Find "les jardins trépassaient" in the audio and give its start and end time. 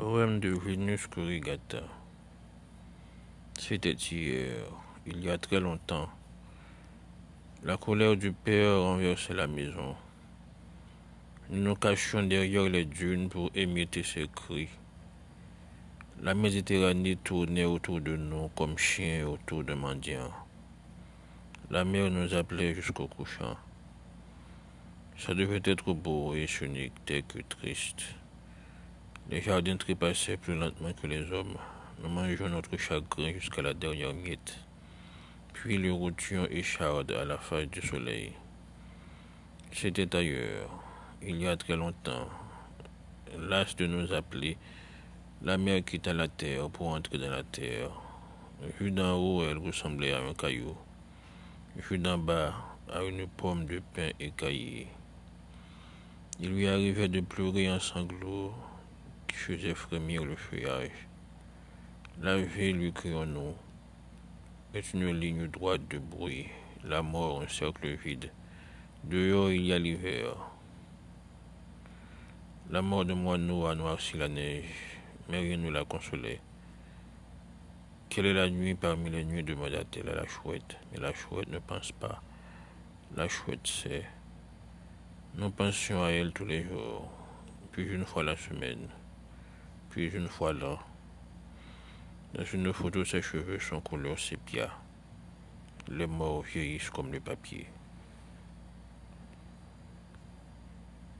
29.30-30.36